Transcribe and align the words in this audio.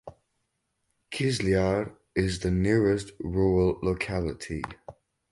Kizlyar 1.11 1.95
is 2.15 2.39
the 2.39 2.49
nearest 2.49 3.11
rural 3.19 3.77
locality. 3.83 4.63